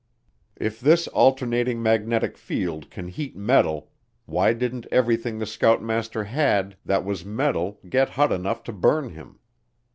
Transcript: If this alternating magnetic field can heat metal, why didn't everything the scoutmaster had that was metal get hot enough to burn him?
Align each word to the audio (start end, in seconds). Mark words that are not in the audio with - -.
If 0.55 0.79
this 0.79 1.07
alternating 1.09 1.79
magnetic 1.79 2.35
field 2.35 2.89
can 2.89 3.07
heat 3.07 3.35
metal, 3.35 3.91
why 4.25 4.51
didn't 4.53 4.87
everything 4.91 5.37
the 5.37 5.45
scoutmaster 5.45 6.23
had 6.23 6.75
that 6.83 7.05
was 7.05 7.23
metal 7.23 7.79
get 7.87 8.09
hot 8.09 8.31
enough 8.31 8.63
to 8.63 8.73
burn 8.73 9.09
him? 9.09 9.37